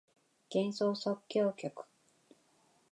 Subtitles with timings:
[0.03, 0.03] 幻
[0.73, 1.71] 想即興曲